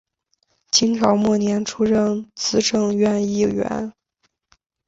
[0.71, 3.93] 清朝末年出任资政院议员。